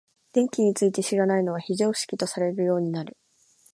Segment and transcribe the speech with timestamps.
[0.33, 3.15] 電気について知らないのは非常識とされるようになる。